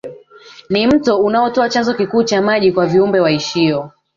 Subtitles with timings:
[0.69, 3.91] Ni mto unaotoa chanzo kikuu cha maji kwa viumbe waishio